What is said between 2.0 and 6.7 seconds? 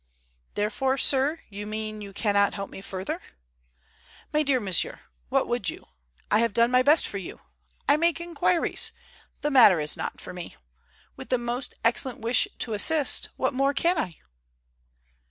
you cannot help further?" "My dear monsieur, what would you? I have